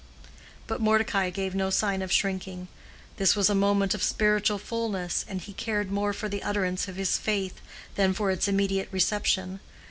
[0.65, 2.69] But Mordecai gave no sign of shrinking:
[3.17, 6.95] this was a moment of spiritual fullness, and he cared more for the utterance of
[6.95, 7.61] his faith
[7.93, 9.59] than for its immediate reception.